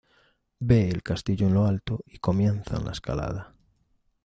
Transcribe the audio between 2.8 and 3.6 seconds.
la escalada...